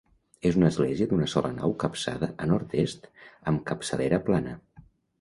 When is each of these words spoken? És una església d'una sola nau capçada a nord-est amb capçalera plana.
És 0.51 0.55
una 0.59 0.71
església 0.71 1.07
d'una 1.11 1.27
sola 1.33 1.51
nau 1.59 1.77
capçada 1.85 2.31
a 2.47 2.51
nord-est 2.55 3.09
amb 3.53 3.65
capçalera 3.71 4.25
plana. 4.31 4.61